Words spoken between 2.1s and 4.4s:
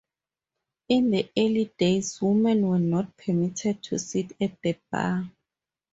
women were not permitted to sit